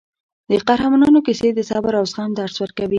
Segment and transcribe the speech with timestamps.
[0.49, 2.89] د قهرمانانو کیسې د صبر او زغم درس ورکوي.